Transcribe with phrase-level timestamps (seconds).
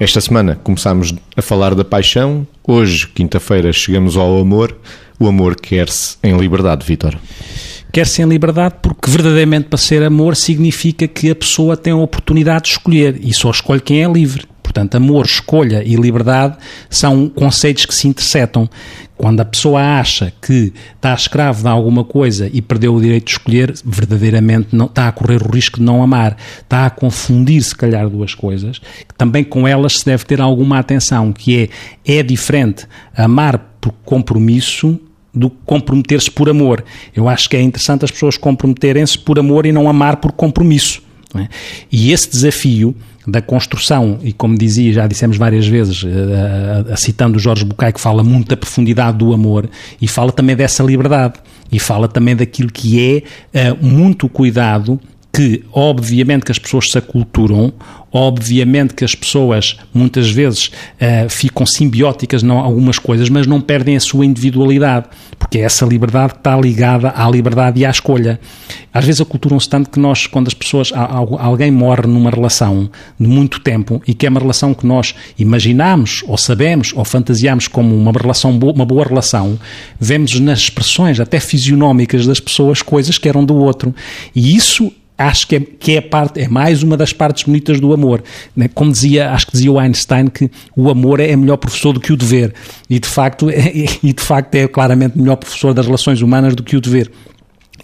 [0.00, 4.78] Esta semana começámos a falar da paixão, hoje, quinta-feira, chegamos ao amor.
[5.18, 7.18] O amor quer-se em liberdade, Vitor.
[7.92, 12.66] Quer-se em liberdade porque verdadeiramente para ser amor significa que a pessoa tem a oportunidade
[12.66, 14.46] de escolher e só escolhe quem é livre.
[14.78, 16.56] Portanto, amor, escolha e liberdade
[16.88, 18.70] são conceitos que se interceptam.
[19.16, 23.32] Quando a pessoa acha que está escravo de alguma coisa e perdeu o direito de
[23.32, 26.36] escolher, verdadeiramente não, está a correr o risco de não amar.
[26.60, 28.80] Está a confundir, se calhar, duas coisas.
[29.16, 31.68] Também com elas se deve ter alguma atenção, que
[32.06, 34.96] é, é diferente amar por compromisso
[35.34, 36.84] do comprometer-se por amor.
[37.16, 41.02] Eu acho que é interessante as pessoas comprometerem-se por amor e não amar por compromisso.
[41.34, 41.48] É?
[41.90, 42.94] E esse desafio
[43.28, 48.24] da construção, e como dizia, já dissemos várias vezes, uh, citando Jorge Bucay, que fala
[48.24, 49.68] muito da profundidade do amor
[50.00, 51.34] e fala também dessa liberdade
[51.70, 54.98] e fala também daquilo que é uh, muito cuidado
[55.38, 57.72] que, obviamente, que as pessoas se aculturam,
[58.10, 63.94] obviamente que as pessoas muitas vezes uh, ficam simbióticas em algumas coisas, mas não perdem
[63.94, 65.06] a sua individualidade,
[65.38, 68.40] porque é essa liberdade que está ligada à liberdade e à escolha.
[68.92, 73.60] Às vezes aculturam-se tanto que nós, quando as pessoas, alguém morre numa relação de muito
[73.60, 78.10] tempo e que é uma relação que nós imaginamos, ou sabemos, ou fantasiamos como uma
[78.10, 79.56] relação, uma boa relação,
[80.00, 83.94] vemos nas expressões, até fisionómicas das pessoas, coisas que eram do outro.
[84.34, 87.92] E isso acho que é, que é parte, é mais uma das partes bonitas do
[87.92, 88.22] amor.
[88.56, 88.68] Né?
[88.72, 92.12] Como dizia, acho que dizia o Einstein que o amor é melhor professor do que
[92.12, 92.54] o dever.
[92.88, 96.62] E de facto, é, e de facto é claramente melhor professor das relações humanas do
[96.62, 97.10] que o dever.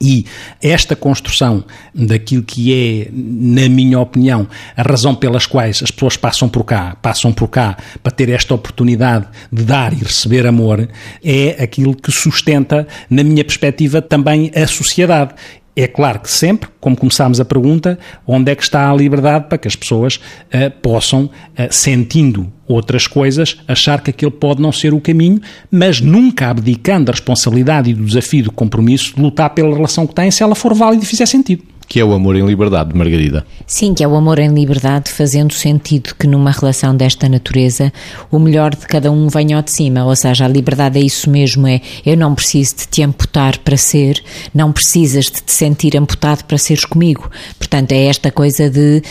[0.01, 0.27] E
[0.61, 4.47] esta construção daquilo que é, na minha opinião,
[4.77, 8.55] a razão pelas quais as pessoas passam por cá, passam por cá para ter esta
[8.55, 10.89] oportunidade de dar e receber amor,
[11.23, 15.35] é aquilo que sustenta, na minha perspectiva, também a sociedade.
[15.77, 19.59] É claro que sempre, como começámos a pergunta, onde é que está a liberdade para
[19.59, 21.31] que as pessoas uh, possam, uh,
[21.69, 25.41] sentindo outras coisas, achar que aquele pode não ser o caminho,
[25.71, 30.15] mas nunca abdicando da responsabilidade e do desafio do compromisso de lutar pela relação que
[30.15, 33.47] têm, se ela for válida e fizer sentido que é o amor em liberdade, Margarida.
[33.67, 37.93] Sim, que é o amor em liberdade, fazendo sentido que numa relação desta natureza
[38.31, 41.31] o melhor de cada um venha ao de cima, ou seja, a liberdade é isso
[41.31, 44.23] mesmo, é eu não preciso de te amputar para ser,
[44.55, 47.31] não precisas de te sentir amputado para seres comigo.
[47.59, 49.03] Portanto, é esta coisa de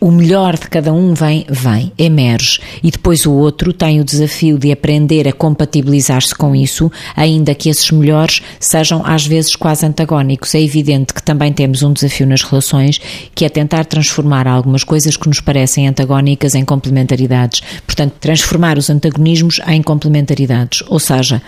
[0.00, 4.04] um, o melhor de cada um vem, vem, emerge, e depois o outro tem o
[4.04, 9.86] desafio de aprender a compatibilizar-se com isso, ainda que esses melhores sejam às vezes quase
[9.86, 10.54] antagónicos.
[10.54, 13.00] É evidente que também temos um um desafio nas relações,
[13.34, 17.62] que é tentar transformar algumas coisas que nos parecem antagónicas em complementaridades.
[17.86, 20.82] Portanto, transformar os antagonismos em complementaridades.
[20.88, 21.42] Ou seja,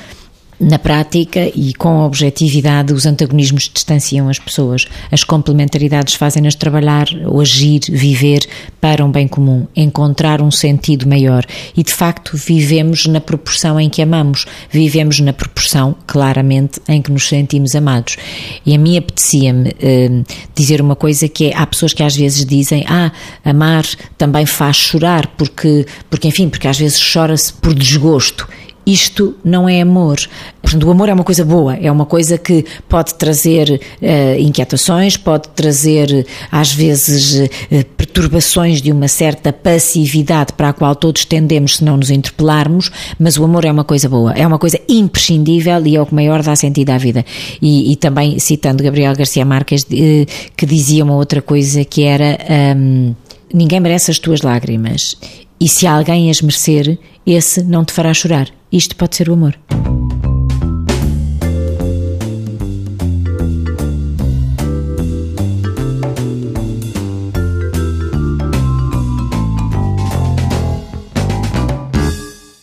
[0.62, 4.86] na prática e com objetividade, os antagonismos distanciam as pessoas.
[5.10, 8.46] As complementaridades fazem-nas trabalhar, ou agir, viver
[8.80, 11.44] para um bem comum, encontrar um sentido maior.
[11.76, 17.10] E de facto, vivemos na proporção em que amamos, vivemos na proporção, claramente, em que
[17.10, 18.16] nos sentimos amados.
[18.64, 20.22] E a mim apetecia-me eh,
[20.54, 23.10] dizer uma coisa que é: há pessoas que às vezes dizem, ah,
[23.44, 23.84] amar
[24.16, 28.46] também faz chorar, porque, porque enfim, porque às vezes chora-se por desgosto
[28.86, 30.18] isto não é amor.
[30.60, 35.16] Portanto, o amor é uma coisa boa, é uma coisa que pode trazer uh, inquietações,
[35.16, 41.76] pode trazer, às vezes, uh, perturbações de uma certa passividade para a qual todos tendemos
[41.76, 45.86] se não nos interpelarmos, mas o amor é uma coisa boa, é uma coisa imprescindível
[45.86, 47.24] e é o que maior dá sentido à vida.
[47.60, 49.86] E, e também, citando Gabriel Garcia Marques, uh,
[50.56, 52.38] que dizia uma outra coisa que era:
[52.76, 53.14] um,
[53.52, 55.16] Ninguém merece as tuas lágrimas,
[55.62, 58.48] e se alguém as merecer, esse não te fará chorar.
[58.72, 59.56] Isto pode ser o amor.